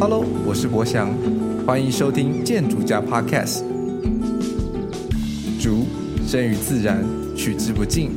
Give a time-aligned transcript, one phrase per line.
[0.00, 1.12] Hello，我是博翔，
[1.66, 3.64] 欢迎收听建筑家 Podcast。
[5.60, 5.84] 竹
[6.24, 7.04] 生于自然，
[7.36, 8.12] 取之不尽。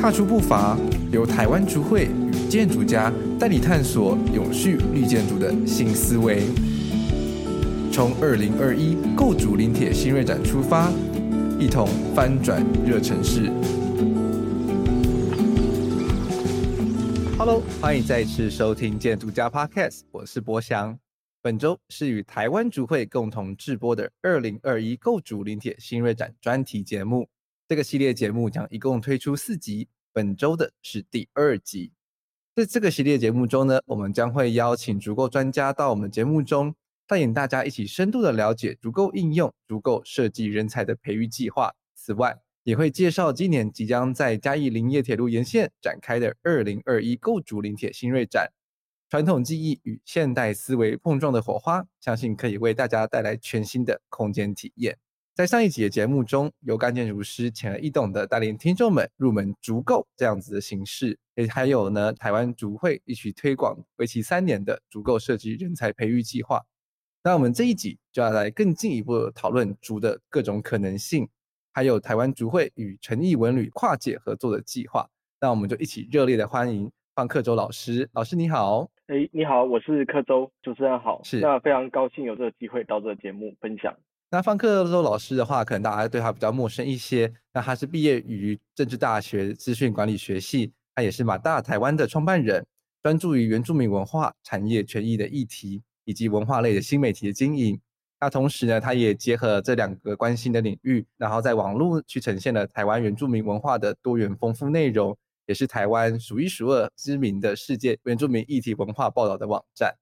[0.00, 0.78] 踏出步伐，
[1.10, 6.44] 由台湾竹会与建筑家带你探索永续绿建筑的新思维。
[7.90, 10.92] 从二零二一构筑林铁新锐展出发，
[11.58, 13.50] 一同翻转热城市。
[17.46, 20.98] Hello，欢迎再次收听建筑家 Podcast，我是博翔。
[21.42, 27.28] 本周是与台湾竹会共同制播的二零二一构筑林铁新锐展专题节目。
[27.68, 31.92] 这个系列节目将一共推出四集，本周的是第二集。
[32.54, 36.74] 在这个系列节目中呢，我们将会邀请足够专家到我们节目中，
[37.06, 41.74] 带领大家一起深度的了解足够应用、足够设计人才的培育计划。
[41.94, 48.50] 此外，也会介绍今年即将在嘉义林业铁路沿线展开的二零二一构筑林铁新锐展，
[49.10, 54.96] 传统技艺与现代思维碰撞的火花，相信可以为大家带来全新的空间体验。
[55.34, 66.62] 在上一集的节目中，由干建筑师浅而易懂的带领听众们入门竹构这样子的形式，也还有呢台湾竹会一起推广为期三年的竹构设计人才培育计划。
[67.22, 71.28] 那我们这一集就要来更进一步讨论竹的各种可能性。
[71.76, 75.10] 还有台湾竹会与诚毅文旅跨界合作的计划，
[75.40, 78.08] 那我们就一起热烈的欢迎方克洲老师。
[78.12, 83.92] 老师你好，哎，你好，我是克洲，主持人好，是，那非常高兴有这个机会到这个节目分享。
[84.30, 87.32] 那方克洲老师的话，可能大家对他比较陌生一些。
[87.52, 92.64] 那他是毕业于政治大学资讯管理学系，他也是马大台湾的创办人，
[93.02, 97.80] 专注于原住民文化产业权益的议题，以及文化类的新媒体的经营。
[98.24, 105.14] 那同时呢，他也结合了这两个关心的领域，然后在网络去呈现了台湾原住民文化的多元丰富内容，
[105.44, 109.94] 也是台湾数一数二知名的世界原住民议题文化报道的网站。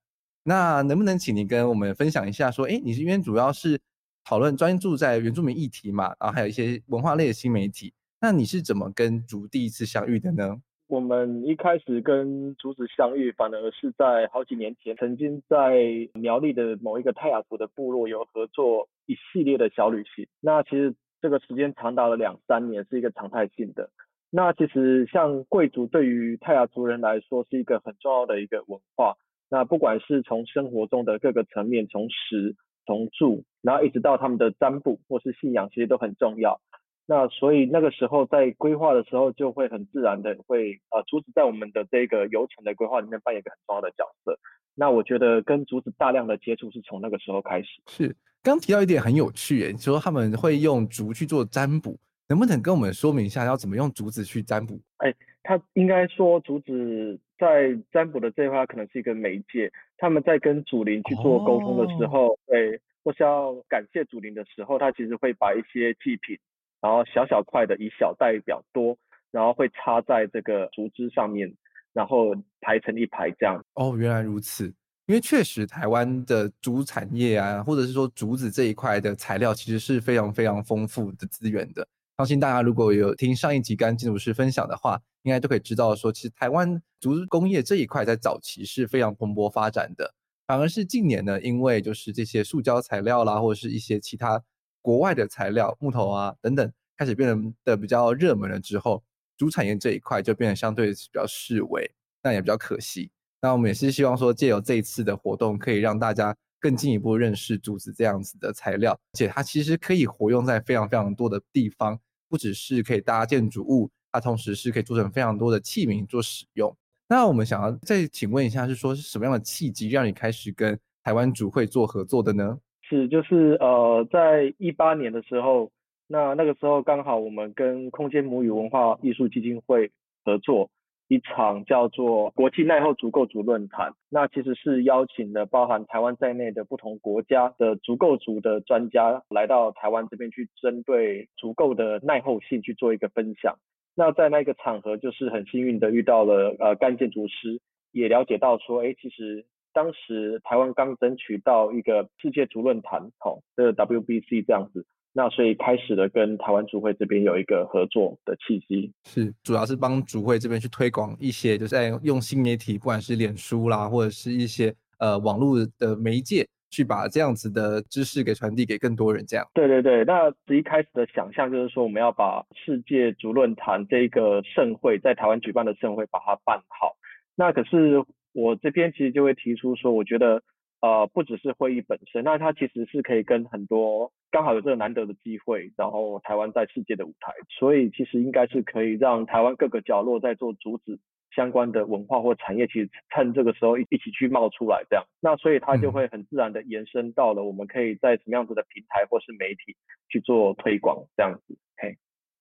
[0.45, 3.81] 那能不能请您跟我们分享一下，说，哎，你是因为主要是
[4.23, 10.59] 讨论专注在原住民议题嘛，然后还有一些文化类的新媒体，那你是怎么跟竹第一次相遇的呢？
[10.93, 15.81] 我们一开始跟竹子相遇，反而是在好几年前，曾经在
[16.13, 20.27] 苗栗的某一个泰雅族的部落有合作一系列的小旅行。
[20.43, 23.89] 那其实这个时间长达了两三年，是一个常态性的。
[24.29, 29.15] 那其实像贵族对于泰雅族人来说是一个很重要的一个文化。
[29.49, 32.55] 那不管是从生活中的各个层面，从食、
[32.85, 36.61] 从住，然后一直到他们的占卜或是信仰，其实都很重要。
[37.05, 44.39] 那所以那个时候在规划的时候，就会很自然的会呃，竹子在我们的这个游程的规划里面扮演一个很重要的角色。
[44.75, 47.69] 那我觉得跟竹子大量的接触是从那个时候开始。
[47.89, 51.99] 是，刚提到一点很有趣，诶，说他们会用竹去做占卜，
[52.29, 54.81] 能不能跟我们说明一下要怎么用竹子去占卜？
[54.99, 55.13] 哎，
[55.43, 66.39] 他应该说竹子在占卜的这一块可能是一个媒介，他们在跟祖灵去做沟通的时候，哦、对，或是要感谢祖灵的时候，他其实会把一些祭品。
[66.83, 68.99] 然后小小块的以小代表多，
[69.31, 71.55] 然后会插在这个竹枝上面，
[71.93, 73.65] 然后排成一排这样。
[73.75, 74.67] 哦，原来如此。
[75.07, 81.87] 因为确实台湾的竹产业啊，或者是说竹子这一块的材料，其实是非常非常丰富的资源的。
[82.19, 90.13] 相信大家如果有听上一集甘建筑师分享的话，应该都可以知道说，其实台湾竹子工业这一块在早期是非常蓬勃发展的。
[90.49, 94.43] 反而是近年呢，因为就是这些塑胶材料啦，或者是一些其他。
[94.83, 99.03] 国外的材料，木头啊等等，开始变得的比较热门了之后，
[99.39, 101.91] 竹产业这一块就变得相对比较式微，
[102.23, 103.11] 那也比较可惜。
[103.41, 111.99] 那我们也是希望说，借由这一次的活动，可以让大家更进一步认识竹子这样子的材料，而且它其实可以活用在非常非常多的地方，
[112.29, 116.77] 不只是可以搭建筑物，它同时是可以做成非常多的器皿做使用。
[117.09, 122.59] 那我们想要再请问一下，是说是什么样的契机让你开始跟台湾竹会做合作的呢？
[122.93, 125.71] 是，就是呃，在一八年的时候，
[126.07, 129.91] 那那个时候刚好我们跟空间母语文化艺术基金会
[130.27, 130.69] 合作
[131.09, 143.57] 一场叫做国际耐候竹构族论坛，那其实是邀请了包含台湾在内的不同国家的竹构族的专家来到台湾这边去针对足够的耐候性去做一个分享。
[143.95, 147.59] 那在那个场合，就是很幸运的遇到了呃干建筑师，
[147.91, 149.47] 也了解到说，哎，其实。
[149.73, 158.93] 当时台湾刚争取到一个世界足论坛，好，这个 WBC 这样子，那所以开始了跟台湾足会这边有一个合作的契机。
[159.05, 169.25] 是，主要是帮足会这边去推广一些，就是在用新媒体，不管是脸书啦，或者是一些呃网络的媒介，去把这样子的知识给传递给更多人。
[169.27, 169.47] 这样。
[169.55, 176.97] 对对对，那一开始的想象就是说，我们要把世界足论坛这个盛会在台湾举办的盛会把它办好。
[177.35, 178.05] 那可是。
[178.33, 180.43] 我这边其实就会提出说，我觉得
[180.81, 190.99] 呃不只是会议本身，那它其实是可以跟很多刚好有这个难得的机会，然后台湾在世界的舞台，所以其实应该是可以让台湾各个角落在做阻止
[191.35, 199.77] 相关的文化或产业，其实趁这个时候一一起去冒出来这样，那所以它就会很自然的延伸到了我们可以在什么样子的平台或是媒体
[200.09, 201.97] 去做推广这样子，嘿，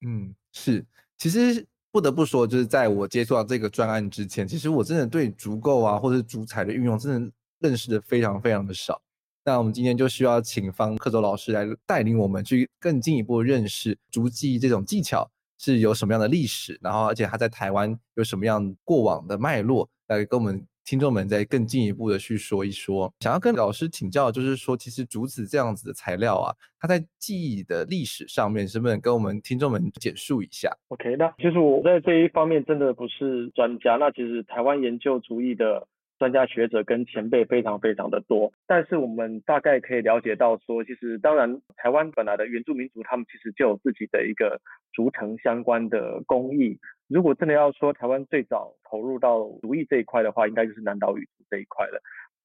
[0.06, 0.86] 嗯，是，
[1.18, 1.68] 其实。
[1.92, 9.02] 不得不说，就是在我接触到这个专案之前，其实我真的对足构啊，或者是足彩的运用，真的认识的非常非常的少。
[9.44, 20.66] 那我们今天就需要请方克洲老师来带领我们去更进一步认识足技这种技巧是有什么样的历史，然后而且他在台湾有什么样过往的脉络，来跟我们。
[20.84, 35.88] 听众们再更进一步的去说一说，想要跟老师请教，就是说，其实竹子这样子的材料啊，它在记忆的历史上面，是不是跟我们听众们简述一下？OK，那其实我在这一方面真的不是专家，那其实台湾研究竹艺的
[36.22, 44.62] 专家学者跟前辈非常非常的多，但是我们大概可以了解到说，其实当然台湾本来的原住民族，他们其实就有自己的一个
[44.94, 46.78] 竹藤相关的工艺。
[47.08, 52.00] 如果真的要说台湾最早投入到竹艺这一块的话，应该就是南岛语族这一块了。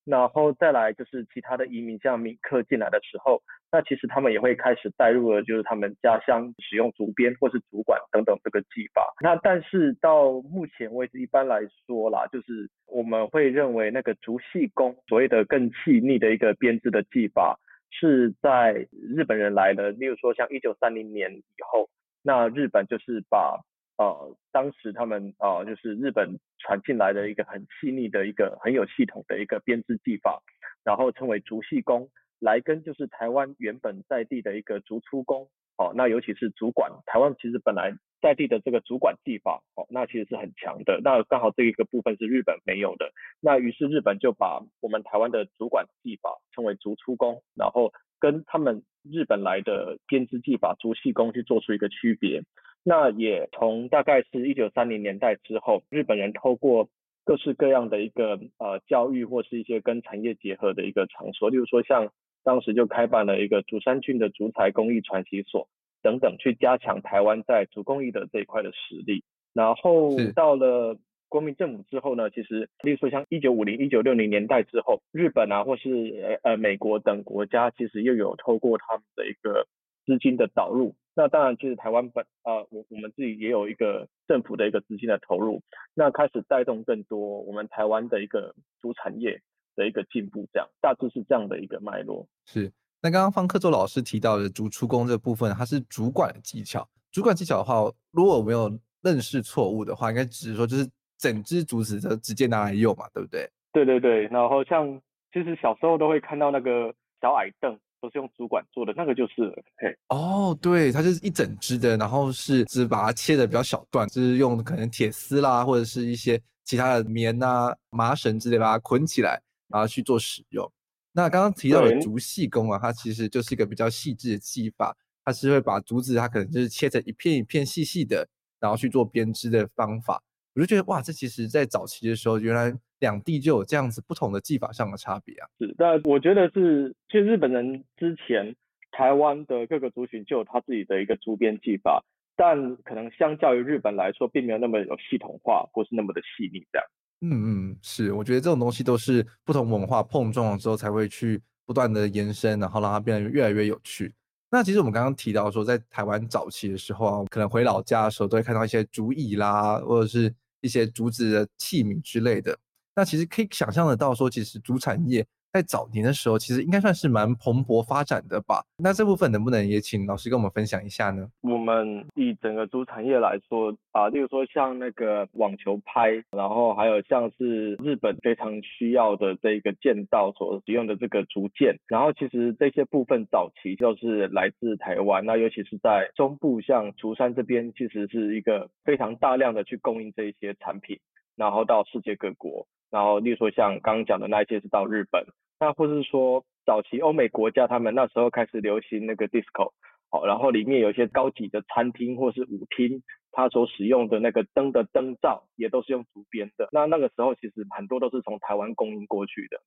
[0.06, 3.42] 然后再来就是其他的移民，像闽客进来的时候，
[3.72, 9.02] 那其实他们也会开始带入了，就是他们家乡使用竹编或是竹管等等这个技法。
[9.20, 17.58] 那但是到目前为止，一般来说啦，就是我们会认为那个竹细工，所谓的更细腻的一个编织的技法，
[17.90, 21.42] 是在日本人来了，例如说像一九三零年以
[21.72, 21.88] 后，
[22.22, 23.60] 那日本就是把。
[23.98, 30.42] 呃，当时他们呃，就是日本传进来的一个很细腻的一个很有系统的一个编织技法，
[30.84, 35.48] 然后称为竹细工，来跟就是台湾原本在地的一个竹粗工，
[35.78, 43.10] 哦，那尤其是竹管，台湾其实本来在地的这个竹管技法，哦，那其实是很强的，那刚好这一个部分是日本没有的，
[43.40, 52.42] 那于是日本就把我们台湾的竹管技法称为竹粗工，然后跟他们日本来的编织技法竹细工去做出一个区别。
[52.88, 56.88] 那也从大概是一九三零年代之后，日本人透过
[57.24, 62.12] 各式各样的一个呃教育或是一些跟产业结合的一个场所，例如说像
[62.44, 65.66] 当时就开办了一个竹山郡的竹材工艺传习所
[66.00, 69.24] 等等，去加强台湾在竹工艺的这一块的实力。
[69.52, 70.96] 然后到了
[71.28, 79.66] 国民政府之后呢，其实例如说像一九五零、一九六零年代之后，日本啊或是呃美国等国家，其实又有透过他们的一个
[80.04, 80.94] 资金的导入。
[81.18, 85.62] 那当然，其实台湾本啊，我、呃、我们自己也有一个政府的一个资金的投入，
[85.94, 89.40] 那开始带动更多我们台湾的一个竹产业
[89.74, 92.28] 的一个进步，这样大致是这样的一个脉络。
[92.44, 92.70] 是，
[93.00, 96.86] 那刚刚方克洲老师提到的竹出工这部分，它是主管的技巧。
[97.10, 98.70] 主管技巧的话，如果我没有
[99.02, 100.86] 认识错误的话，应该只是说就是
[101.16, 103.48] 整支竹子就直接拿来用嘛，对不对？
[103.72, 105.00] 对对对，然后像
[105.32, 107.78] 其实小时候都会看到那个小矮凳。
[108.06, 120.70] 都是用竹管做的，那个就是嘿哦，对，它就是一整支的，然后是只把它切的比较小段，就是用可能铁丝啦，或者是一些其他的棉啊、麻绳之类把它捆起来，然后去做使用。
[121.10, 128.28] 那刚刚提到的竹细工啊，它其实就是一个比较细致的技法，它是会把竹子，它可能就是切成一片一片细细的，
[128.60, 130.22] 然后去做编织的方法。
[130.56, 132.76] 我就觉得哇，这其实在早期的时候，原来。
[133.00, 135.46] 两地就有这样子不同的技法上的差别啊。
[135.58, 138.56] 是，那我觉得是，其实日本人之前
[138.90, 142.02] 台湾的各个族群就有他自己的一个竹编技法，
[142.36, 146.86] 但可能相较于日本来说，并没有那么有系统化，或是那么的细腻这样。
[147.20, 147.28] 嗯
[147.72, 154.10] 嗯，是，我觉得这种东西都是不同文化碰撞了之后才会去不断的延伸，然后让它变得越来越有趣。
[154.50, 162.58] 那其实我们刚刚提到说，在台湾早期的时候啊，可能回老家的时候都会看到一些竹椅啦，或者是一些竹子的器皿之类的。
[162.94, 168.62] 那其实可以想象得到，说其实竹产业在早年的时候，其实应该算是蛮蓬勃发展的吧？
[168.76, 171.26] 那这部分能不能也请老师跟我们分享一下呢？
[171.40, 190.98] 我们以整个竹产业来说啊，例如说像那个网球拍，然后还有像是日本非常需要的这个剑道所使用的这个竹剑，然后其实这些部分早期就是来自台湾，那尤其是在中部，像竹山这边，其实是一个非常大量的去供应这一些产品，
[191.36, 192.66] 然后到世界各国。
[192.88, 195.26] 然后，例如说像刚刚讲的那一些是到日本，
[195.58, 199.72] 那或是说早期欧美国家，他们那时候开始流行那个 disco，
[200.08, 203.02] 好，然后里面有一些高级的餐厅或是舞厅，
[203.32, 206.68] 它所使用的那个灯的灯罩也都是用竹编的。
[206.70, 209.58] 那那个时候其实很多都是从台湾供应过去的。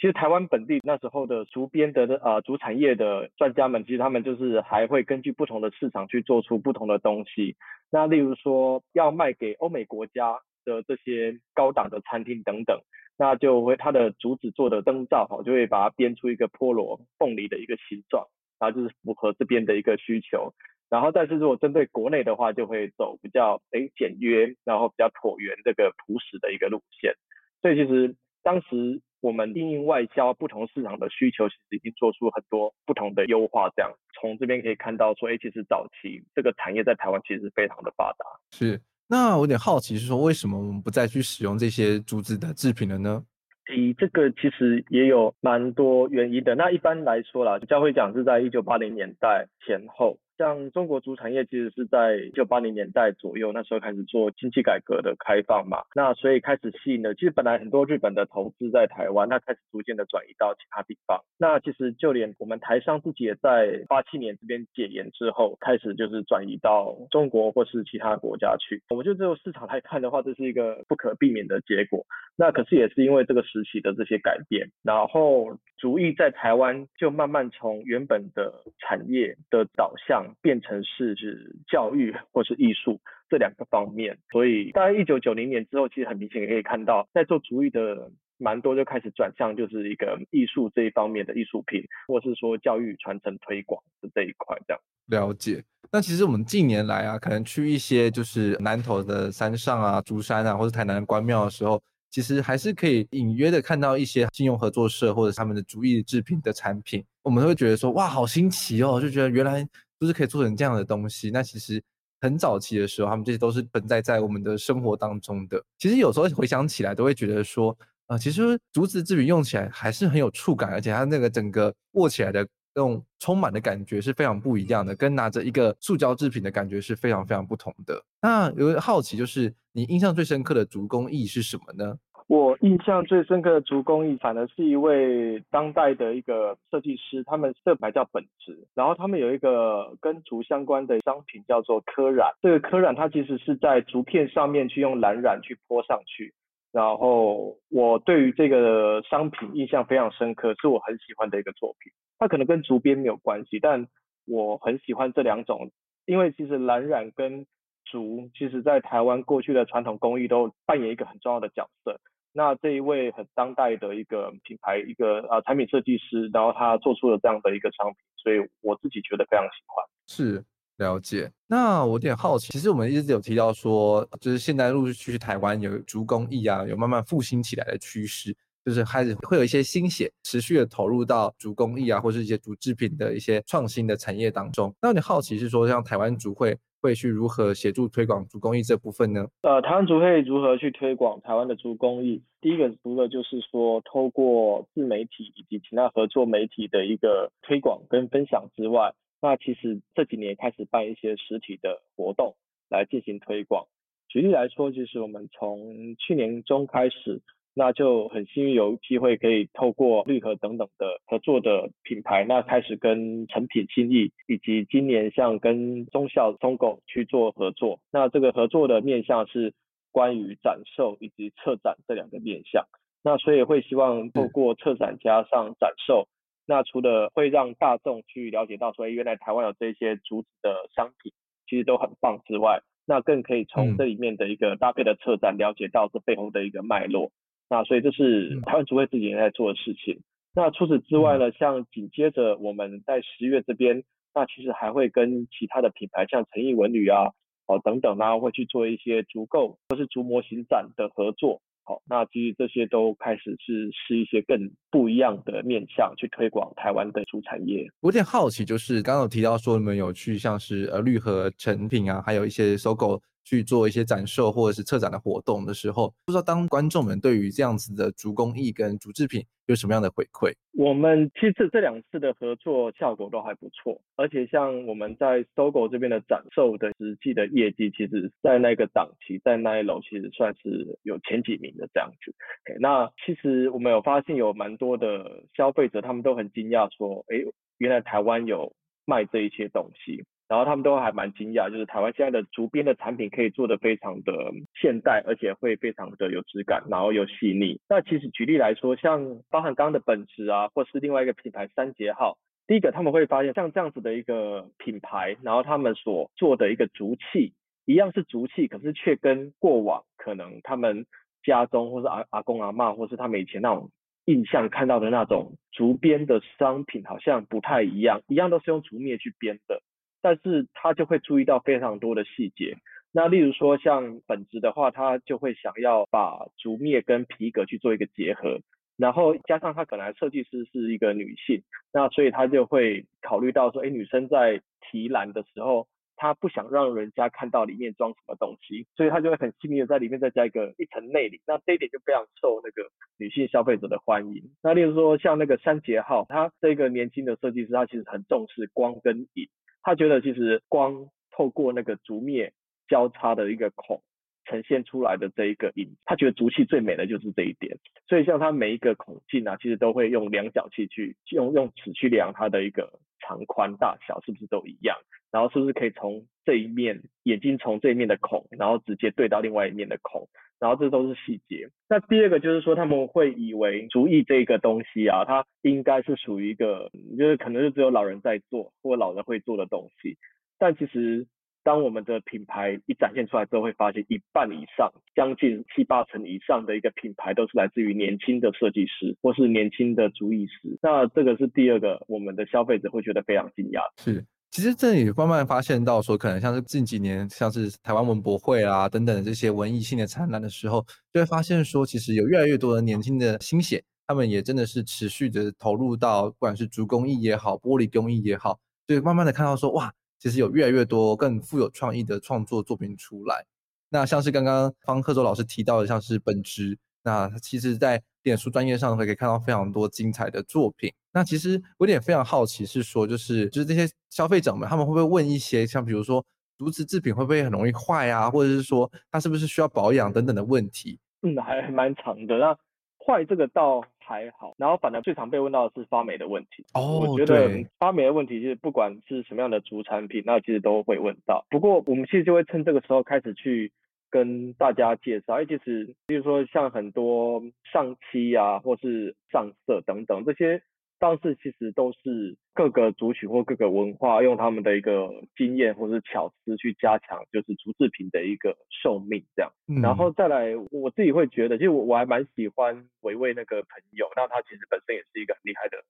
[0.00, 7.54] 其实台湾本地那时候的竹编的呃竹产业的专家们，其实他们就是还会根据不同的市场去做出不同的东西。
[7.90, 10.40] 那例如说要卖给欧美国家。
[10.64, 12.80] 的这些高档的餐厅等等，
[13.16, 18.26] 那就会它的竹子做的灯罩哈，就会把它编出一个菠萝凤梨的一个形状，
[18.58, 20.52] 然后就是符合这边的一个需求。
[20.88, 27.14] 然后，但是如果针对国内的话，就会走比较诶简约，然后比较椭圆这个朴实的一个路线。
[27.62, 33.70] 所以其实当时我们因应外销不同市场的需求，其实已经做出很多不同的优化。
[33.74, 33.90] 这样
[34.20, 38.26] 从这边可以看到说，诶其实早期这个产业在台湾其实非常的发达。
[38.50, 38.78] 是。
[39.08, 43.22] 那我有点好奇，是说为什么我们不再去使用这些竹子的制品了呢？
[43.70, 46.54] 诶这个其实也有蛮多原因的。
[46.54, 50.18] 那一般来说啦，教会讲是在一九八零年代前后。
[50.38, 61.20] 像中国竹产业其实是在一九八零年代左右，那时候开始做经济改革的开放嘛，那所以开始吸引了，其实本来很多日本的投资在台湾，那开始逐渐的转移到其他地方。
[61.38, 68.82] 那其实就连我们台商自己也在八七年这边解严之后，开始就是转移到中国或是其他国家去。
[68.90, 72.04] 我们就这个市场来看的话，这是一个不可避免的结果。
[72.42, 80.26] 那可是也是因为这个时期的这些改变，然后竹艺在台湾就慢慢从原本的产业的导向。
[80.42, 94.82] 变成是指教育或是艺术这两个方面，所以大概一九九零年之后，其实很明显也可以看到，在做竹艺的蛮多就开始转向就是一个艺术这一方面的艺术品，或是说教育传承推广的这一块这样。
[95.06, 95.62] 了解。
[95.92, 101.80] 那其实我们近年来啊，可能去一些就是南投的山上啊、竹山啊，或者台南的关庙的时候。
[102.12, 109.66] 其实还是可以隐约的看到一些信用合作社或者他们的竹艺制品的产品，我们会觉得说哇，好新奇哦，就觉得原来
[109.98, 111.30] 都是可以做成这样的东西。
[111.30, 111.82] 那其实
[112.20, 115.60] 很早期的时候，他们这些都是存在在我们的生活当中的。
[115.78, 117.70] 其实有时候回想起来，都会觉得说
[118.06, 128.02] 啊、呃，其实竹子制品用起来还是很有触感，而且它那个整个握起来的那种充满的感觉是非常不一样的，跟拿着一个塑胶制品的感觉是非常非常不同的。
[128.20, 129.52] 那有个好奇就是。
[129.74, 131.96] 你印象最深刻的竹工艺是什么呢？
[132.26, 142.28] 我印象最深刻的竹工艺，反而是一位当代的一个设计师，他们色牌叫本质，然后他们有一个跟竹相关的商品叫做科染。
[142.42, 146.34] 这个科染它其实是在竹片上面去用蓝染去泼上去，
[146.72, 151.92] 然后我对于这个商品印象非常深刻，是我很喜欢的一个作品。
[152.18, 153.86] 它可能跟竹编没有关系，但
[154.26, 155.70] 我很喜欢这两种，
[156.06, 157.46] 因为其实蓝染跟
[157.84, 162.00] 竹其实，在台湾过去的传统工艺都扮演一个很重要的角色。
[162.32, 169.84] 那这一位很当代的一个品牌，一个呃产品设计师，然后他做出了这样的一个商品，所以我自己觉得非常喜欢。
[170.06, 170.44] 是，
[170.82, 171.30] 了解。
[171.46, 184.74] 那我有点好奇，其实我们一直有提到说，就是现在陆续去台湾有竹工艺啊，有慢慢复兴起来的趋势，就是开始会有一些新血持续的投入到竹工艺啊，或是一些竹制品的一些创新的产业当中。
[184.82, 186.58] 那你好奇是说，像台湾竹会。
[186.82, 189.24] 会去如何协助推广竹工艺这部分呢？
[189.42, 192.20] 呃，台湾竹会如何去推广台湾的竹工艺？
[192.40, 202.34] 第一个除了就是说，透过自媒体以及其他合作媒体的一个推广跟分享之外，那其实这几年开始办一些实体的活动
[202.68, 203.66] 来进行推广。
[204.08, 207.22] 举例来说，就是我们从去年中开始。
[207.54, 217.80] 那就很幸运有机会可以透过绿盒等等的合作的品牌，那开始跟成品新意以及今年像跟忠孝松狗去做合作。
[217.92, 219.52] 那这个合作的面向是
[219.90, 222.64] 关于展售以及策展这两个面向。
[223.04, 226.08] 那所以会希望透过策展加上展售，
[226.46, 231.12] 那除了会让大众去了解到说，原来台湾有这些竹子的商品，
[231.48, 237.12] 其实都很棒之外，那更可以从这里面的一个搭配的策展，了解到这背后的一个脉络。
[237.48, 240.00] 那所以这是台湾竹会自己也在做的事情。
[240.34, 243.84] 那除此之外呢，像紧接着我们在十月这边，
[244.14, 247.12] 那其实还会跟其他的品牌，像诚毅文旅啊，
[247.46, 251.40] 哦等等啊，会去做一些竹构或是竹模型展的合作。
[251.64, 257.64] 好，那其实这些都开始是是一些更不一样的面向去推广台湾的竹产业。
[257.80, 270.32] 我有点好奇，就是刚刚有提到说你们有去像是呃绿河成品啊，还有一些收购去做一些展售或者是策展的活动的时候，不知道当观众们对于这样子的竹工艺跟竹制品有什么样的回馈？
[270.54, 282.14] 我们其实这两次的合作效果都还不错，而且像我们在 SOGO 这边的展售的实际的业绩，其实在那个档期在那一楼其实算是有前几名的这样子。
[282.46, 287.16] OK，那其实我们有发现有蛮多的消费者，他们都很惊讶说，哎，
[287.58, 290.04] 原来台湾有卖这一些东西。
[290.28, 294.12] 然后他们都还蛮惊讶，就是台湾现在的竹编的产品可以做得非常的
[294.54, 297.60] 现代，而且会非常的有质感，然后又细腻。
[297.68, 307.34] 那其实举例来说，像包含刚刚的本质啊，或是另外一个品牌三节号，第一个他们会发现像这样子的一个品牌，然后他们所做的一个竹器，
[307.66, 310.86] 一样是竹器，可是却跟过往可能他们
[311.22, 313.70] 家中或是阿阿公阿嬷，或是他们以前那种
[314.06, 319.60] 印象看到的那种竹编的商品，好像不太一样，一样都是用竹篾去编的，
[320.02, 322.56] 但是他就会注意到非常多的细节。
[322.92, 328.40] 那例如说像本职的话，他就会想要把竹篾跟皮革去做一个结合，
[328.76, 331.42] 然后加上他本来设计师是一个女性，
[331.72, 335.66] 那所以他就会考虑到说，哎，女生在提篮的时候，
[335.96, 342.68] 她不想让人家看到里面装什么东西，所以他就会很细腻的在里面再加一个一层内里，那这一点就非常受那个
[342.98, 344.22] 女性消费者的欢迎。
[344.42, 349.28] 那例如说像那个三杰号，他这个年轻的设计师，他其实很重视光跟影，
[349.62, 352.30] 他觉得其实光透过那个竹篾。
[352.68, 353.82] 交叉的一个孔
[354.24, 364.76] 呈现出来的这一个影，他觉得竹器最美的就是这一点，所以像他每一个孔径啊，其实都会用量角器去用用尺去量它的一个长宽大小是不是都一样，
[365.10, 370.08] 然后是不是可以从这一面眼睛从这一面的孔，然后直接对到另外一面的孔，
[370.40, 371.50] 然后这都是细节。
[371.68, 379.98] 那第二个就是说他们会以为竹艺这个东西啊，它应该是属于一个就是可能就只有老人在做或老人会做的东西，
[380.38, 381.06] 但其实。
[381.44, 390.56] 当我们的品牌一展现出来之后，会发现一半以上，将近七八成以上的一个品牌都是来自于年轻的设计师或是年轻的竹艺师。
[390.62, 393.60] 那这个是第二个，我们的消费者会觉得非常惊讶。
[393.82, 409.72] 是，其实这里慢慢发现到说，可能像是近几年，像是台湾文博会啊等等这些文艺性的展览的时候，就会发现说，其实有越来越多的年轻的新血，他们也真的是持续的投入到，不管是竹工艺也好，玻璃工艺也好，就慢慢的看到说，哇。
[410.02, 413.24] 其实有越来越多更富有创意的创作作品出来。
[413.68, 420.72] 那像是刚刚方克洲老师提到的，像是本职，那其实在脸书专业上可以看到非常多精彩的作品。
[420.92, 426.04] 那其实我有点非常好奇，是说就是就是这些消费者们，他们会不会问一些像比如说
[426.36, 430.80] 竹子制品会不会很容易坏啊，或者是说它是不是需要保养等等的问题？
[431.02, 432.18] 嗯，还蛮长的。
[432.18, 432.36] 那
[432.84, 436.44] 坏这个倒还好，然后反而最常被问到的是发霉的问题。
[436.54, 437.28] 哦，我觉得
[437.58, 441.24] 发霉的问题就是不管是什么样的主产品，那其实都会问到。
[441.30, 443.52] 不过我们其实就会趁这个时候开始去
[443.90, 450.42] 跟大家介绍，哎，其实比如说像很多上漆啊，或是上色等等这些。
[450.82, 459.30] 方式其实都是各个族群或各个文化用他们的一个经验或是巧思去加强，就是竹制品的一个寿命这样。
[459.46, 465.62] 嗯、然后再来，我自己会觉得，其实我我还蛮喜欢维维那个朋友，那他其实本身也是一个很厉害的。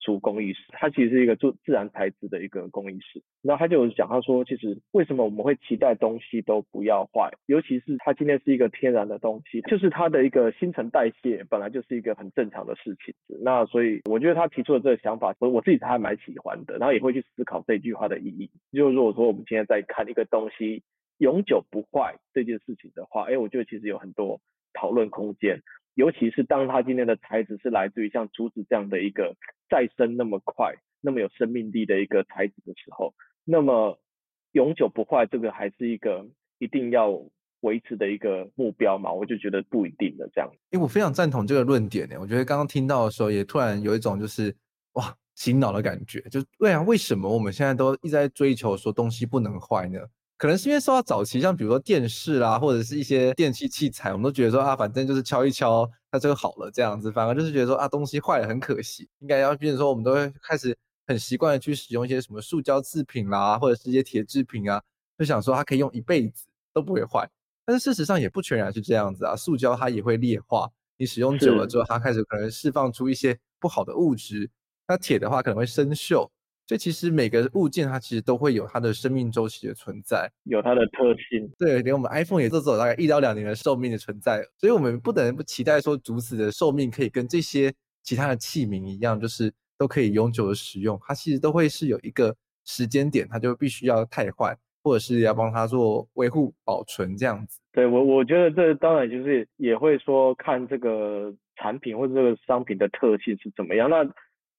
[0.00, 3.22] 竹工艺师，他其实是一个做自然材质的一个工艺师。
[3.42, 13.14] 然后他就讲，他说，其实为什么我们会期待东西都不要坏，尤其是它今天是一个天然的东西，就是它的一个新陈代谢本来就是一个很正常的事情。
[13.42, 16.76] 那所以我觉得他提出的这个想法，我我自己还蛮喜欢的。
[16.78, 18.50] 然后也会去思考这句话的意义。
[18.72, 20.82] 就如果说我们今天在看一个东西
[21.18, 24.40] 永久不坏这件事情的话，哎，我觉得其实有很多
[24.72, 25.62] 讨论空间。
[25.94, 29.36] 尤其是当它今天的材质是来自于像竹子这样的一个
[29.70, 33.98] 再生那么快、那么有生命力的一个材质的时候，那么
[34.52, 36.26] 永久不坏这个还是一个
[36.58, 37.10] 一定要
[37.60, 39.12] 维持的一个目标嘛？
[39.12, 40.50] 我就觉得不一定的这样。
[40.70, 42.16] 因为我非常赞同这个论点呢。
[42.20, 44.54] 我觉得刚刚听到的时候，也突然有一种就是
[44.94, 50.00] 哇醒脑的感觉，就对啊，为什么我们现在都一直在追求说东西不能坏呢？
[50.44, 57.10] 可能是因为受到早期像比如说电视啦，或者是一些电器器材，我们都觉得说啊，反正就是敲一敲，它就好了这样子。
[57.10, 60.76] 反而就是觉得说啊，东西坏了很可惜，应该要，比如说我们都会开始
[61.06, 64.82] 很习惯的去使用一些什么塑胶制品啦，或者是一些铁制品啊，
[65.18, 67.26] 就想说它可以用一辈子都不会坏。
[67.64, 74.50] 但是事实上也不全然是这样子啊，塑胶它也会裂化，你使用久了之后，它开始可能释放出一些不好的物质。
[74.86, 76.28] 那铁的话可能会生锈。
[76.66, 81.50] 所以其实每个物件它其实都会有它的生命周期的存在，有它的特性。
[81.58, 84.42] 对，连我们 iPhone 也都走大概一到两年的寿命的存在。
[84.56, 87.72] 所以我们不能不期待说竹子的寿命可以跟这些
[88.02, 90.98] 其他的器皿一样，就是都可以永久的使用。
[91.06, 97.60] 它其实都会是有一个时间点，它就必须要汰换，或者是要帮它做维护保存这样子。
[97.72, 103.90] 对，我我觉得这当然就是也会说看这个产品或者这个商品的特性是怎么样。
[103.90, 104.02] 那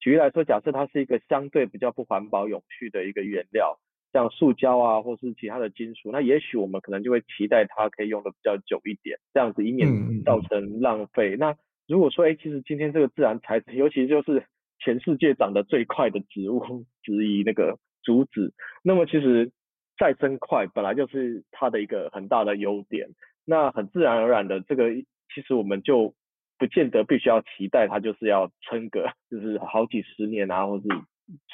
[0.06, 3.80] 举例来说，假设它是一个相对比较不环保、永续的一个原料，
[4.14, 9.90] 像塑胶啊，或是其他的金属，那也许我们可能就会期待它可以用的比较久一点，这样子以免
[10.24, 11.36] 造成浪费。
[11.38, 11.56] 那
[11.88, 14.46] 如果说，哎，其实今天这个自然材质，尤其就是
[14.78, 19.52] 全世界长得最快的植物之一，那个竹子，那么其实
[19.98, 23.10] 再生快本来就是它的一个很大的优点，
[23.44, 24.94] 那很自然而然的，这个
[25.34, 26.14] 其实我们就。
[26.58, 30.84] 不见得必须要期待它就是要撑个就是好几十年啊，或是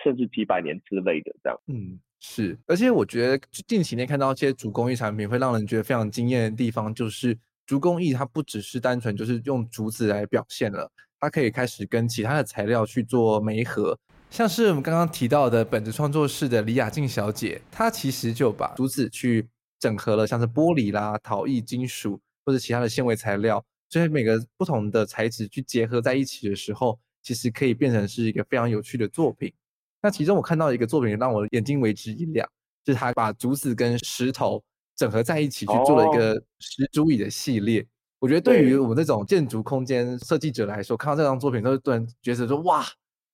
[0.04, 1.60] 甚至几百年之类的这样。
[1.68, 2.58] 嗯，是。
[2.68, 13.98] 而且我觉得近几年看到一些竹工艺产品，会让人觉得非常惊艳的地方，就是竹工艺它不只是单纯就是用竹子来表现了，它可以开始跟其他的材料去做媒合。
[14.30, 19.48] 像是我们刚刚提到的本子创作室的李雅静小姐，她其实就把竹子去
[19.80, 29.54] 整合了，像是玻璃啦、陶艺、金属或者其他的纤维材料，所以每个不同的材质去结合在一起的时候，其实可以变成是一个非常有趣的作品。
[30.02, 32.48] 那其中我看到一个作品让我眼睛为之一亮，
[32.86, 34.64] 就是他把竹子跟石头
[34.96, 37.86] 整合在一起去做了一个石竹椅的系列。
[38.20, 42.86] 我觉得对于我们这种建筑空间设计者来说，看到这张作品都突然觉得说哇，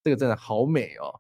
[0.04, 1.14] 这个真的好美哦。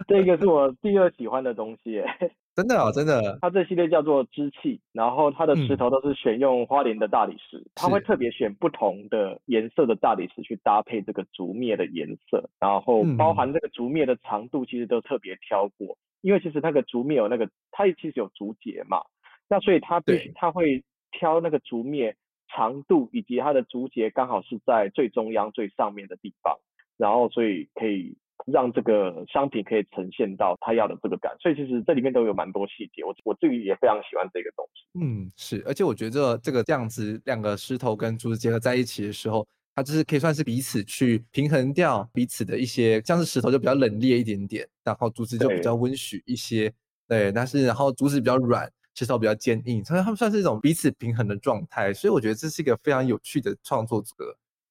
[0.08, 2.04] 这个是我第二喜欢的东西耶。
[2.56, 3.38] 真的啊，真的。
[3.40, 19.00] 它这系列叫做织器，然后它的石头都是选用花莲的大理石，它会特别选不同的颜色的大理石去搭配这个竹篾的颜色，然后包含这个竹篾的长度其实都特别挑过，因为其实那个竹篾有那个，它其实有竹节嘛，
[19.48, 20.82] 那所以它必须它会
[21.12, 22.14] 挑那个竹篾
[22.48, 26.58] 长度以及它的竹节刚好是在最中央最上面的地方，
[26.98, 28.16] 然后所以可以。
[28.46, 34.86] 让这个商品可以呈现到他要的这个感，所以其实这里面都有蛮多细节，我我自己也非常喜欢这个东西。
[35.00, 46.72] 嗯，是，而且我觉得这个这样子两个石头跟竹子结合在一起的时候，它就是可以算是彼此去平衡掉彼此的一些，像是石头就比较冷冽一点点，然后竹子就比较温煦一些，
[47.06, 54.14] 对，对，但是然后竹子比较软，石头比较坚硬，所以他们算是一种彼此平衡的状态，所以我觉得这是一个非常有趣的创作者。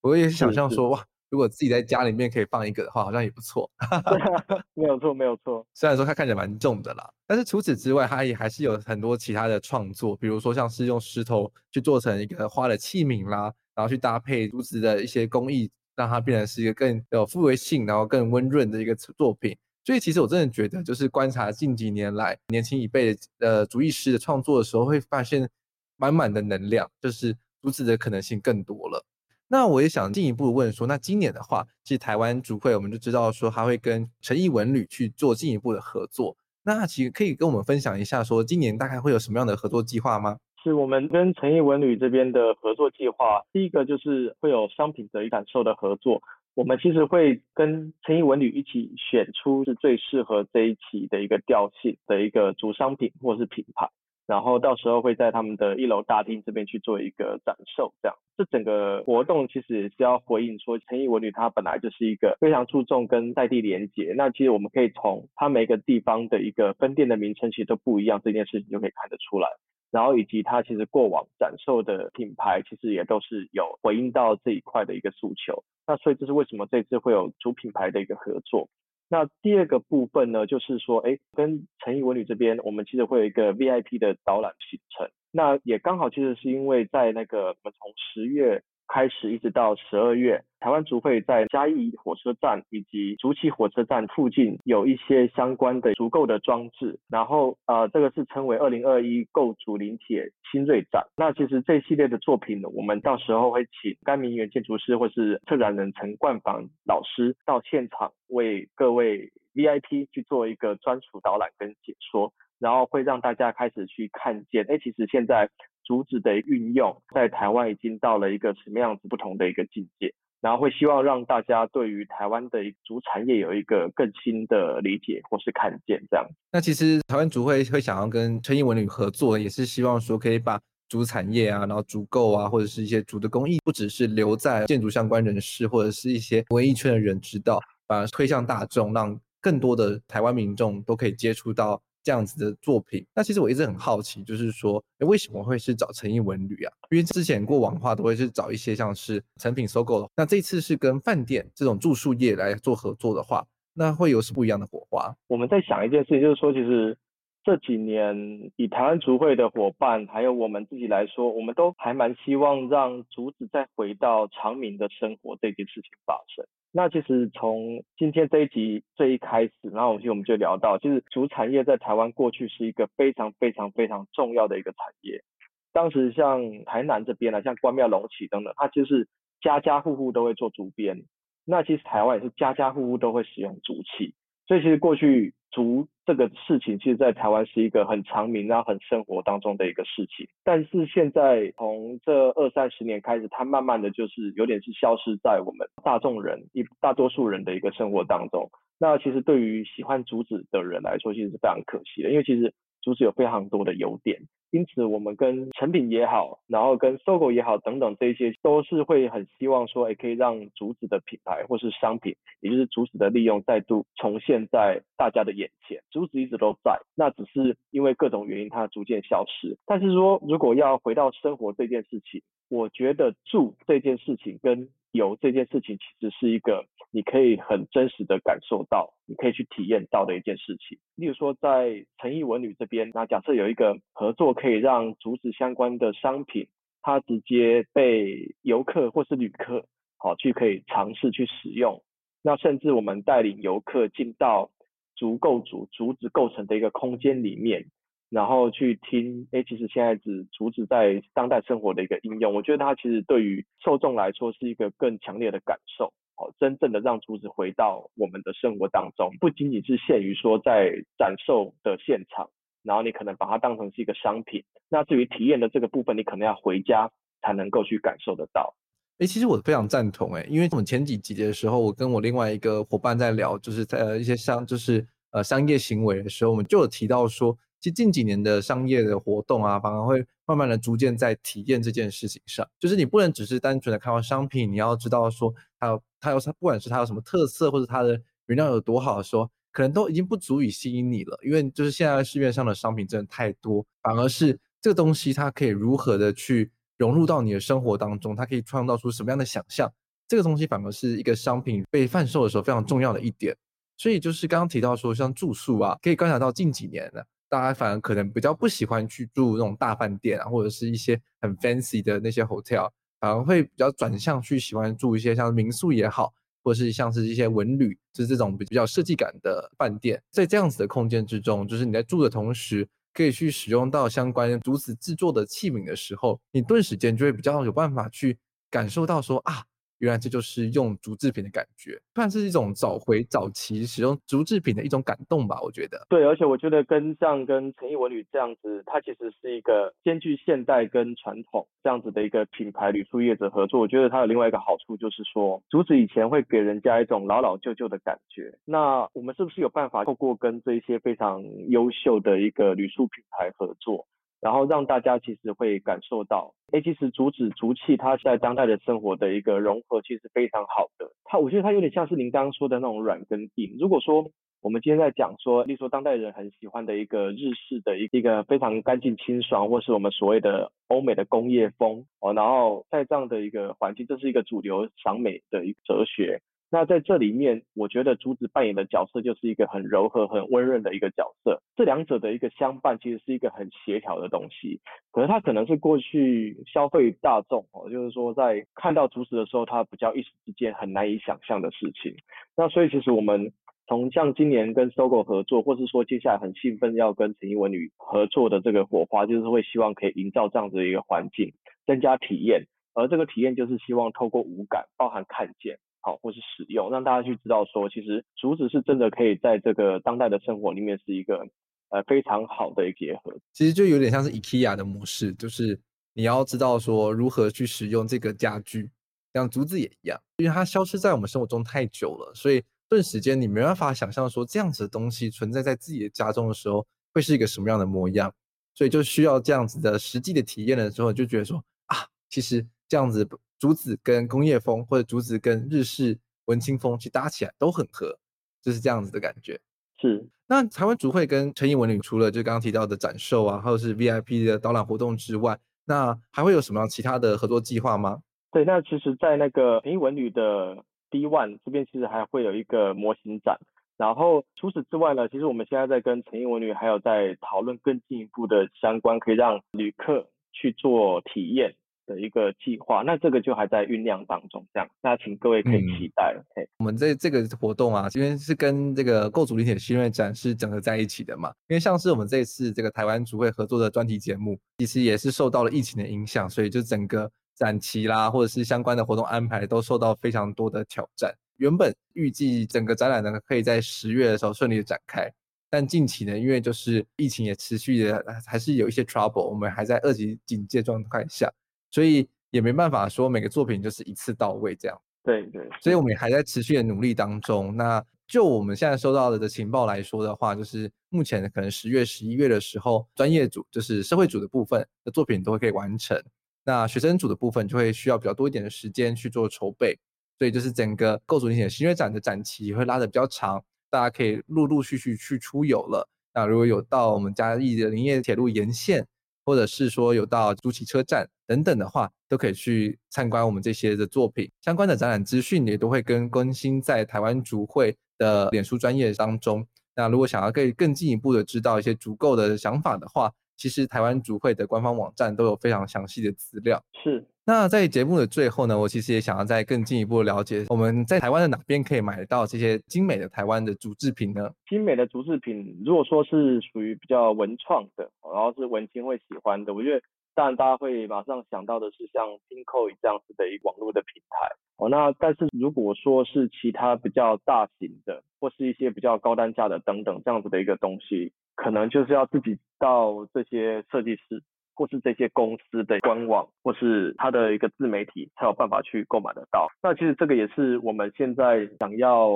[0.01, 1.05] 我也想象说哇。
[1.29, 3.69] 如果自己在家里面可以放一个的话，好像也不错。
[4.73, 5.65] 没有错，没有错。
[5.73, 19.57] 虽然说它看起来蛮重的啦，但是除此之外，它也还是有很多其他的创作，比如说像是用石头去做成一个花的器皿啦，然后去搭配竹子的一些工艺，让它变成是一个更有氛围性，然后更温润的一个作品。
[19.85, 25.49] 所以其实我真的觉得，就是观察近几年来年轻一辈的呃竹艺师的创作的时候，会发现
[25.97, 29.03] 满满的能量，就是竹子的可能性更多了。
[29.51, 36.37] 那我也想进一步问说，那今年的话，其实台湾竹会我们就知道说，他会跟诚毅文旅去做进一步的合作。
[36.63, 40.37] 那其实可以跟我们分享一下，说今年大概会有什么样的合作计划吗？
[40.61, 46.21] 是我们跟诚毅文旅这边的合作计划，第一个就是会有商品的感受的合作。
[46.53, 53.89] 我们其实会跟诚毅文旅一起选出是最适合这一期的一个调性的一个竹商品或是品牌。
[54.29, 58.15] 然后到时候会在他们的一楼大厅这边去做一个展售，这样。
[58.37, 64.13] 这整个活动其实也是要回应说，诚毅文旅它本来就是一个非常注重跟在地连接。
[64.15, 69.49] 那其实我们可以从它每个地方的一个分店的名称其实都不一样，这件事情就可以看得出来。
[69.89, 75.63] 然后以及它其实过往展售的品牌，其实也都是有回应到这一块的一个诉求。
[75.87, 78.69] 那所以这是为什么这次会有主品牌的一个合作。
[79.09, 85.09] 那第二个部分呢，就是说，哎，跟诚毅文旅这边，我们其实会有一个 VIP 的导览行程。
[85.31, 88.63] 那也刚好，其实是因为在那个我们从十月。
[88.91, 101.05] 开始一直到十二月，台湾竹会在嘉义火车站以及竹崎火车站附近有一些相关的足够的装置，然后呃，这个是称为二零二一构竹林铁新锐展。
[101.15, 115.47] 那其实这系列的作品，我们到时候会请甘明元建筑师或是策展人陈冠房老师到现场为各位 VIP 去做一个专属导览跟解说，然后会让大家开始去看见，哎，其实现在。
[115.89, 126.23] 竹子的运用在台湾已经到了一个什么样子不同的一个境界，然后会希望让大家对于台湾的竹产业有一个更新的理解或是看见这样。
[126.51, 141.81] 那其实台湾竹会会想要跟春毅文旅合作，也是希望说可以把竹产业啊，然后竹构啊，或者是一些竹的工艺，不只是留在建筑相关人士或者是一些文艺圈的人知道，把它推向大众，让更多的台湾民众都可以接触到。
[142.03, 146.73] 这样子的作品，那其实我一直很好奇，就是说，诶，为什么会是找诚毅文旅啊？
[146.91, 150.09] 因为之前过往的话，都会是找一些像是成品收购。
[150.15, 155.13] 那这次是跟饭店这种住宿业来做合作的话，那会有什么不一样的火花？
[155.27, 156.97] 我们在想一件事情，就是说，其实
[157.43, 166.45] 这几年以台湾竹会的伙伴，还有我们自己来说，我们都还蛮希望让竹子再回到长明的生活这件事情发生。
[166.71, 175.23] 那其实从今天这一集最一开始，然后我们就聊到，就是竹产业在台湾过去是一个非常非常非常重要的一个产业。
[175.71, 179.07] 当时像台南这边啊，像关庙、龙起等等，它就是
[179.41, 181.03] 家家户户都会做竹编。
[181.45, 184.13] 那其实台湾也是家家户户都会使用竹器。
[184.49, 190.27] 所以其实过去竹这个事情，其实在台湾是一个很长名、然后很生活当中的一个事情。
[190.43, 198.49] 但是现在从这二三十年开始，它慢慢的就是有点是消失在我们大众人一大多数人的一个生活当中。
[198.79, 204.21] 那其实对于喜欢竹子的人来说，其实是非常可惜的，因为其实竹子有非常多的优点。
[204.51, 215.83] 因此，我们跟成品也好，然后跟搜狗也好，等等这些，都是会很希望说，哎，可以让竹子的品牌或是商品，也就是竹子的利用，再度重现在大家的眼前。
[215.91, 219.55] 竹子一直都在，那只是因为各种原因，它逐渐消失。
[219.67, 230.77] 但是说，如果要回到生活这件事情，我觉得住这件事情跟游这件事情，其实是一个你可以很真实的感受到，你可以去体验到的一件事情。
[230.95, 236.47] 例如说，在诚毅文旅这边，那假设有一个合作，可以让竹子相关的商品，
[236.81, 239.65] 它直接被游客或是旅客
[239.97, 241.81] 好去可以尝试去使用。
[242.21, 244.49] 那甚至我们带领游客进到
[244.95, 247.65] 竹构筑竹子构成的一个空间里面。
[248.11, 262.29] 然后去听，哎，其实现在只竹子在当代生活的一个应用，我觉得它其实对于受众来说是一个更强烈的感受，哦，真正的让竹子回到我们的生活当中，不仅仅是限于说在展售的现场，
[262.61, 268.53] 然后你可能把它当成是一个商品，那至于体验的这个部分，你可能要回家才能够去感受得到。
[268.97, 277.37] 哎，其实我非常赞同，哎，因为我们前几集的时候，我跟我另外一个伙伴在聊，就是在呃一些商，就是呃商业行为的时候，我们就有提到说。
[277.61, 299.67] 其实近几年的商业的活动啊，反而会慢慢的逐渐在体验这件事情上，就是你不能只是单纯的看到商品，你要知道说它有它有它，不管是它有什么特色，或者它的原料有多好说，可能都已经不足以吸引你了，因为就是现在市面上的商品真的太多，反而是这个东西它可以如何的去融入到你的生活当中，它可以创造出什么样的想象，
[300.07, 303.35] 这个东西反而是一个商品被贩售的时候非常重要的一点。
[303.77, 307.07] 所以就是刚刚提到说，像住宿啊，可以观察到近几年的。
[307.29, 316.11] 大家反而可能比较不喜欢去住那种大饭店啊，或者是一些很 fancy 的那些 hotel，反而会比较转向去喜欢住一些像民宿也好，
[316.43, 320.01] 或者是像是一些文旅，就是这种比较设计感的饭店。
[320.11, 328.17] 在这样子的空间之中，就是你在住的同时，可以去使用到相关竹子制作的器皿的时候，你顿时间就会比较有办法去
[328.49, 329.45] 感受到说啊。
[329.79, 335.85] 原来这就是用竹制品的感觉，算是一种找回早期使用竹制品的一种感动吧，我觉得。
[335.89, 343.59] 对，而且我觉得跟像跟诚毅文旅这样子，它其实是一个兼具现代跟传统这样子的一个品牌旅宿业者合作。
[343.59, 348.37] 我觉得它有另外一个好处，就是说竹子以前会给人家一种老老旧旧的感觉。
[348.45, 353.87] 那我们是不是有办法透过跟这些非常优秀的一个旅宿品牌合作？
[354.21, 360.91] 然后让大家其实会感受到，哎，其实竹子竹器它在当代的生活的一个融合，其实非常好的。
[361.05, 363.55] 它我觉得它有点像是您刚刚说的那种软跟硬。
[363.59, 364.05] 如果说
[364.41, 376.21] 我们今天在讲说，例如说当代人很喜欢的一个日式的一一个非常干净清爽，或是我们所谓的欧美的工业风哦，然后在这样的一个环境，这是一个主流赏美的一个哲学。
[376.51, 381.41] 那在这里面，我觉得竹子扮演的角色就是一个很柔和、很温润的一个角色。
[381.55, 384.59] 这两者的一个相伴，其实是一个很协调的东西。
[384.91, 391.95] 可是它可能是过去消费大众哦，就是说在看到竹子的时候，它比较一时之间很难以想象的事情。
[392.35, 393.31] 那所以其实我们
[393.67, 401.31] 从像今年跟搜狗合作，或是说接下来很兴奋要跟诚毅文女合作的这个火花，就是会希望可以营造这样子的一个环境，
[401.67, 402.45] 增加体验。
[402.73, 405.59] 而这个体验就是希望透过五感，包含看见。
[405.97, 411.27] 或是使用，让大家去知道说，其实竹子是真的可以在这个当代的生活里面是一个
[411.69, 413.13] 呃非常好的一个结合。
[413.33, 415.59] 其实就有点像是 IKEA 的模式，就是
[415.93, 418.69] 你要知道说如何去使用这个家具，
[419.13, 428.13] 像竹子也一样，因为它消失在我们生活中太久了，所以顿时间你没办法想象说这样子的东西存在在自己的家中的时候会是一个什么样的模样，
[428.55, 431.77] 所以就需要这样子的实际的体验的时候，就觉得说啊，
[432.09, 433.07] 其实这样子。
[433.39, 437.97] 竹子跟工业风，或者竹子跟日式文青风去搭起来都很合，
[438.41, 439.39] 就是这样子的感觉。
[439.79, 440.05] 是。
[440.27, 448.03] 那台湾竹会跟诚毅文旅除了就刚刚提到的展售啊，或者是 VIP 的导览活动之外，那还会有什么样其他的合作计划吗？
[448.31, 453.39] 对，那其实，在那个诚毅文旅的 D One 这边，其实还会有一个模型展。
[453.75, 461.55] 然后除此之外呢，其实我们现在在跟诚毅文旅还有在讨论更进一步的相关，可以让旅客去做体验。
[461.89, 466.15] 的一个计划，那这个就还在酝酿当中，这样，那请各位可以期待。
[466.35, 481.11] 嗯、我们这这个活动啊，因为是跟这个构筑林铁新锐展是整合在一起的嘛，因为像是我们这次这个台湾组会合作的专题节目，其实也是受到了疫情的影响，所以就整个展期啦，或者是相关的活动安排都受到非常多的挑战。
[481.37, 485.09] 原本预计整个展览呢可以在十月的时候顺利的展开，
[485.49, 491.31] 但近期呢，因为就是疫情也持续的还是有一些 trouble，我们还在二级警戒状态下。
[491.71, 494.81] 所以也没办法说每个作品就是一次到位这样。
[495.03, 495.47] 对对。
[495.61, 497.55] 所以我们也还在持续的努力当中。
[497.55, 506.01] 那就我们现在收到的情报来说的话，就是目前可能十月、十一月的时候，专业组就是社会组的部分的作品都会可以完成。
[506.43, 509.77] 那学生组的部分就会需要比较多一点的时间去做筹备，
[510.17, 515.87] 所以就是整个构筑林铁新月展的展期会拉的比较长，大家可以陆陆续续去出游了。
[516.11, 518.87] 那如果有到我们嘉义的林业铁路沿线，
[519.29, 524.27] 或者是说有到竹崎车站等等的话，都可以去参观我们这些的作品。
[524.41, 529.45] 相关的展览资讯也都会跟更新在台湾竹会的脸书专业当中。
[529.75, 536.61] 那如果想要更更进一步的知道一些足够的想法的话，其实台湾竹会的官方网站都有非常详细的资料。
[536.83, 537.05] 是。
[537.25, 544.31] 那在节目的最后呢，我其实也想要再更进一步了解，我们在台湾的哪边可以买到这些精美的台湾的竹制品呢？
[544.49, 549.79] 精美的竹制品，如果说是属于比较文创的，然后是文青会喜欢的，我觉得
[550.15, 554.35] 当然大家会马上想到的是像 Pinkoi 这样子的一个网络的平台。
[554.57, 564.21] 哦，那但是如果说是其他比较大型的，或是一些比较高单价的等等这样子的一个东西，可能就是要自己到这些设计师。
[564.55, 569.47] 或是这些公司的官网，或是它的一个自媒体，才有办法去购买得到。
[569.63, 572.11] 那其实这个也是我们现在想要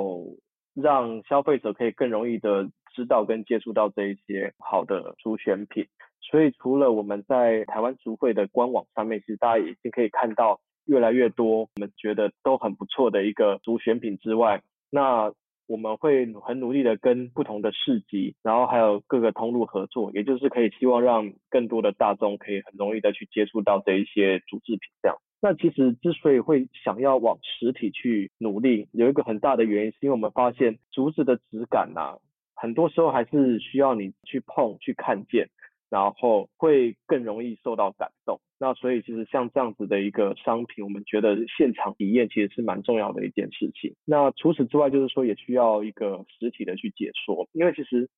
[0.74, 5.86] 让消费者可以更容易的知道跟接触到这一些好的竹选品。
[6.20, 14.60] 所以除了我们在台湾竹会的官网上面，其实大家已经可以看到越来越多我们觉得都很不错的一个竹选品之外，
[14.90, 15.32] 那。
[15.66, 24.80] 我们会很努力的跟不同的市集，然后还有各个通路合作，也就是可以希望让更多的大众可以很容易的去接触到这一些竹制品。
[25.00, 32.18] 这样，那其实之所以会想要往实体去努力，有一个很大的原因，是因为我们发现竹子的质感呐、啊，
[32.54, 35.48] 很多时候还是需要你去碰、去看见。
[35.94, 43.94] 然后会更容易受到感动，那所以其实像这样子的一个商品，我们觉得现场体验其实是蛮重要的一件事情。
[44.04, 48.10] 那除此之外，就是说也需要一个实体的去解说，因为其实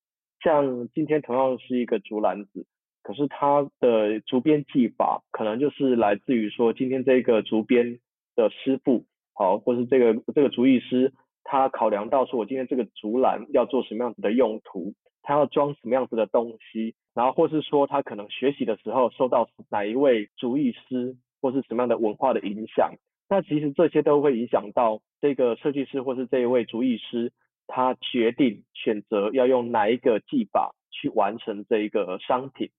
[0.43, 2.65] 像今天同样是一个竹篮子，
[3.03, 7.99] 可是它的竹编技法可能就是来自于说今天这个竹编
[8.35, 11.13] 的师傅，好，或是这个这个竹艺师，
[11.43, 14.95] 他考量到说我今天这个竹篮要做什么样子的用途。
[15.29, 22.93] 他要装什么样子的东西，然后或是说他可能学习的时候受到哪一位竹艺师或是什么样的文化的影响，
[23.27, 27.33] 那其实这些都会影响到这个设计师或是这一位竹艺师，
[27.65, 32.69] 他决定选择要用哪一个技法去完成这一个商品。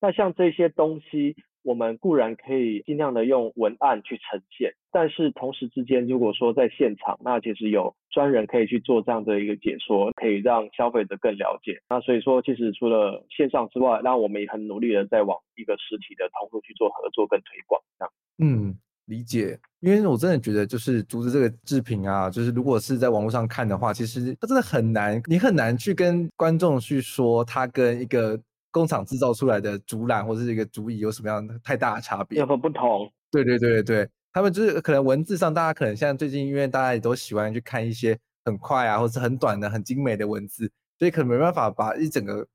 [0.00, 1.34] 那像这些东西。
[1.64, 11.80] 我们固然可以尽量的用文案去呈现，但是同时之间，如果说在现场，那其实有专人可以去做这样的一个解说，可以让消费者更了解。
[11.88, 17.80] 那所以说，其实除了线上之外，那我们也很努力的在往一个实体的通路去做合作跟推广。
[17.96, 18.74] 这样，嗯，
[19.06, 19.56] 理解。
[19.78, 28.40] 因为我真的觉得，就是竹子这个制品啊，就是如果是在网络上看的话，其实它真的很难，你很难去跟观众去说它跟一个。
[28.70, 32.38] 工厂制造出来的竹篮或者是一个竹椅有什么样的太大的差别？
[32.38, 33.10] 有何不同？
[33.30, 42.46] 对对对对，他们就是可能文字上，大家可能像最近，因为大家也都喜欢去看一些很快啊，或者是很短的、很精美的文字，所以可能没办法把一整个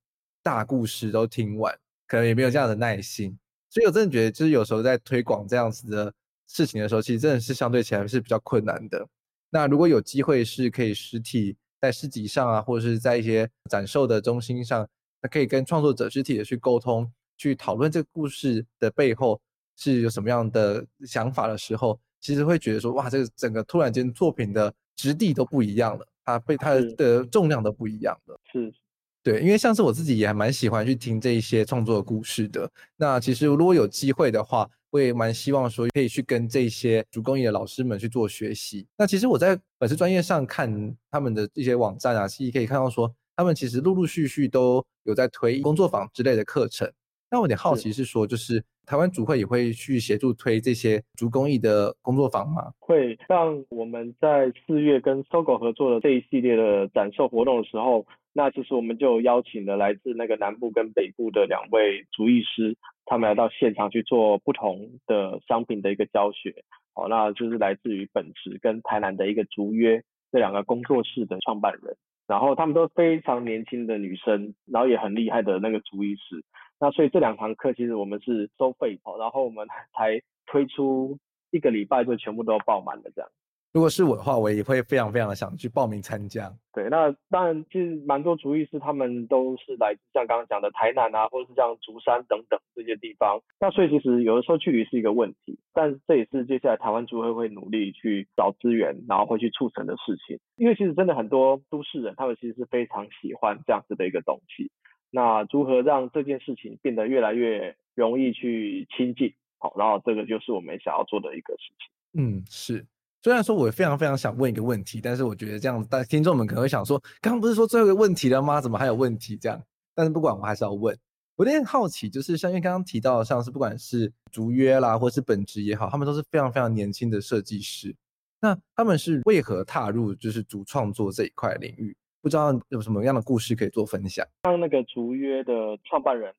[0.41, 3.38] 大故事都听完，可能也没有这样的耐心。
[3.69, 6.13] 所以我真的觉得，就是有时候在推广这样子的
[6.47, 9.07] 事情的时候，其实真的是相对起来是比较困难的。
[9.49, 14.88] 那如果有机会是可以实体在市集上啊，或者是在一些展售的中心上。
[15.21, 19.39] 他可以跟创作者实体的去沟通，去讨论这个故事的背后
[19.75, 28.39] 是有什么样的想法的时候，其实会觉得说，哇，这个整个突然间作品的质地都不一样了，它被它的重量都不一样了。
[28.51, 28.73] 是，
[29.21, 32.69] 对，因为像是我自己也还蛮喜欢去听这一些创作的故事的。
[32.95, 38.86] 那其实如果有机会的话，我也蛮希望说可以去跟这些主工艺的老师们去做学习。
[38.97, 43.13] 那其实我在本身专业上看他们的一些网站啊，其实可以看到说。
[43.36, 46.88] 他们其实陆陆续续都有在推工作坊之类的课程。
[47.31, 52.71] 那我有点好奇是说，就是台湾竹会也会去协助推这些竹工艺的工作坊吗？
[52.79, 62.75] 会，像我们在四月跟搜狗合作的这一系列的展售活动的时候，那其实我们就邀请了来自那个南部跟北部的两位竹艺师，
[63.05, 66.53] 他们来到现场去做不同的商品的一个教学。
[66.93, 71.95] 好，那就是来自于本职跟台南的一个竹约这两个工作室的创办人。
[72.25, 76.43] 然后他们都非常年轻的女生，然后也很厉害的那个竹艺师。
[76.84, 79.65] 那所以这两堂课其实我们是收费，然后我们
[79.95, 81.17] 才推出
[81.49, 83.29] 一个礼拜就全部都爆满了这样。
[83.71, 86.51] 如果是我的话，我也会非常非常的想去报名参加。
[86.73, 93.41] 对，那当然，其实蛮多主意师他们都是来自像刚刚讲的台南啊，或者是像竹山等等这些地方。
[93.61, 100.38] 那所以其实有的时候距离是一个问题，但这也是接下来台湾族会会努力去找资源，然后会去促成的事情。
[100.57, 104.69] 因为其实真的很多都市人，他们其实是非常喜欢这样子的一个东西。
[105.16, 109.32] 那如何让这件事情变得越来越容易去亲近？
[109.59, 112.20] 好，然后这个就是我们想要做的一个事情。
[112.20, 112.84] 嗯，是。
[113.22, 118.59] 虽然说我非常非常想问一个问题，但是我觉得这样，但听众们可能会想说，刚刚不是说最后一个问题了吗？
[118.59, 119.38] 怎么还有问题？
[119.38, 119.61] 这样，
[119.93, 120.97] 但是不管我还是要问。
[121.36, 127.95] 我有点好奇，就是像因为刚刚提到，像是不管是竹约啦，或是本职也好，他们都是非常非常年轻的设计师。
[128.41, 131.95] 那他们是为何踏入就是主创作这一块领域？
[132.24, 134.26] 不知道有什么样的故事可以做分享？
[134.45, 136.34] 像那个竹约的创办人。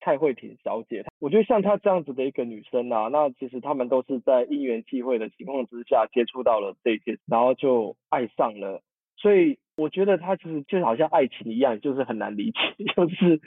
[0.00, 8.80] 蔡慧婷小姐，我觉得像她这样子的一个女生啊，那其实他们都是在因缘际会的情况之下接触到了这件，然后就爱上了，
[9.16, 9.58] 所以。
[9.78, 12.58] 我觉得她其实就好像爱情一样，就是很难理解，
[12.96, 13.40] 就是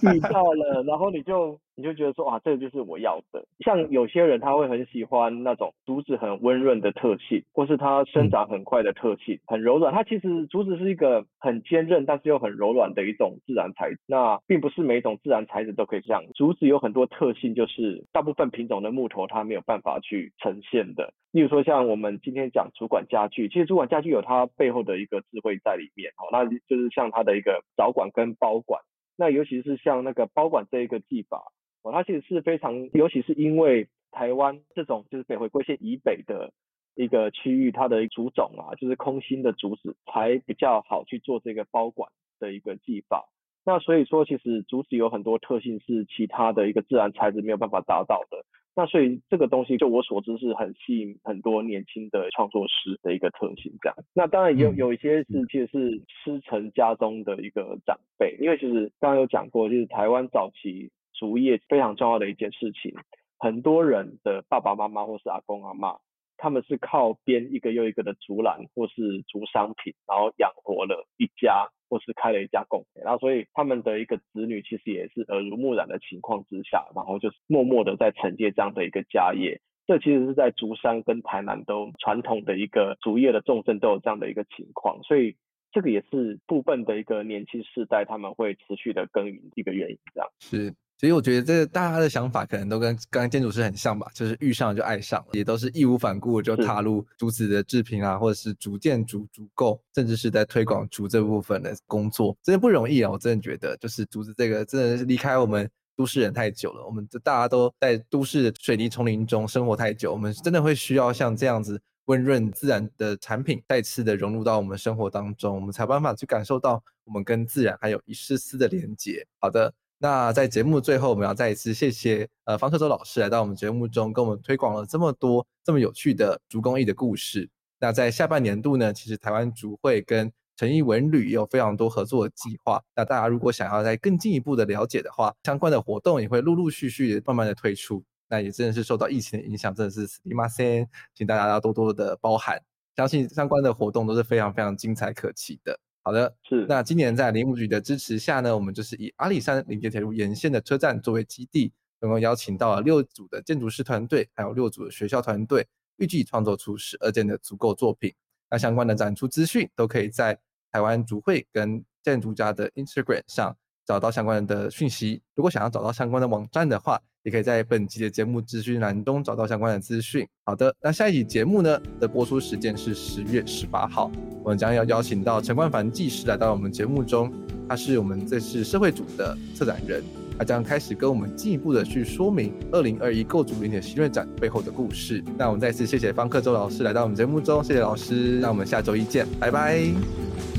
[0.00, 3.42] 你遇到了，然后你就你就觉得说，哇，这个就是我要的。
[3.60, 9.94] 像有些人他会很喜欢那种竹子很温润的特性，或是它生长很快的特性，很柔软。
[9.94, 13.98] 它其实竹子是一个很坚韧，但是又很柔软的一种自然材质。
[14.06, 16.22] 那并不是每一种自然材质都可以这样。
[16.34, 21.14] 竹子有很多特性，就是大部分品种的木头它没有办法去呈现的。
[21.32, 28.82] 例如说，像我们今天讲竹管家具，其实竹管家具有它背后的一个智慧在里面，哦，那就是像它的一个导管跟包管，
[29.16, 31.52] 那尤其是像那个包管这一个技法，
[31.82, 36.52] 哦，它其实是非常，尤其是因为台湾这种就是北回归线以北的
[36.94, 43.28] 一个区域，它的竹种啊，就是空心的竹子，才比较好去做这个包管的一个技法。
[43.64, 48.44] 那所以说，其实竹子有很多特性是其他的一个自然材质没有办法达到的。
[48.74, 53.96] 那所以这个东西，就我所知是很吸引很多年轻的创作师的一个特性，这样。
[54.14, 60.90] 那当然也有有一些是其实是师承家中的一个长辈，因为其实刚刚有讲过，就是台湾早期
[61.20, 62.94] 竹业非常重要的一件事情，
[63.38, 66.00] 很多人的爸爸妈妈或是阿公阿嬷，
[66.38, 71.68] 他们是靠编一个又一个的竹篮或是竹商品，然后养活了一家。
[71.90, 79.60] 或是开了一家工，然后所以他们的一个子女其实也是耳濡目染的情况之下，然后就是默默的在承接这样的一个家业。
[79.88, 85.34] 这其实是在竹山跟台南都传统的一个竹业的重镇都有这样的一个情况，所以
[85.72, 89.98] 这个也是部分的一个年轻世代他们会持续的耕耘一个原因。
[90.14, 90.72] 这样是。
[91.00, 103.10] 所以我觉得这个大家的想法可能都跟刚刚建筑师很像吧，就是遇上就爱上了，也都是义无反顾就踏入竹子的制品啊，或者是竹建、竹竹构，甚至是在推广竹这部分的工作，真的不容易啊！
[103.10, 119.26] 我真的觉得，就是竹子这个真的是离开我们都市人太久了，我们大家都在都市的水泥丛林中生活太久，我们真的会需要像这样子温润自然的产品再次的融入到我们生活当中，我们才有办法去感受到我们跟自然还有一丝丝的连接。
[119.38, 119.72] 好的。
[119.99, 127.49] 那在节目最后，我们要再一次谢谢呃方克洲老师来到我们节目中，跟我们推广了这么多这么有趣的竹工艺的故事。
[127.79, 132.81] 那在下半年度呢，其实台湾竹会跟诚毅文旅也有非常多合作的计划。
[132.95, 138.03] 那大家如果想要再更进一步的了解的话，相关的活动也会陆陆续续的慢慢的推出。
[138.27, 142.61] 那也真的是受到疫情的影响，真的是すみません，请大家要多多的包涵。
[142.95, 145.79] 相信相关的活动都是非常非常精彩可期的。
[146.02, 146.66] 好的，是。
[146.68, 155.66] 那今年在林务局的支持下呢，我们就是以阿里山林铁铁路沿线的车站作为基地，总共邀请到了六组的建筑师团队，还有六组的学校团队，
[155.98, 158.12] 预计创作出十二件的足够作品。
[158.50, 160.38] 那相关的展出资讯都可以在
[160.72, 165.22] 台湾竹会跟建筑家的 Instagram 上找到相关的讯息。
[165.34, 170.26] 如果想要找到相关的网站的话，也可以在本集的节目资讯栏中找到相关的资讯。
[170.44, 174.10] 好的，那下一集节目呢的播出时间是十月十八号，
[174.42, 177.32] 我们将要邀请到陈冠凡技师来到我们节目中，
[177.68, 180.02] 他是我们这次社会组的策展人，
[180.38, 185.22] 他将开始跟我们进一步的去说明二零二一构筑林铁新锐展背后的故事。
[185.36, 190.49] 那我们再次谢谢方克周老师来到我们节目中，谢谢老师，那我们下周一见，拜拜。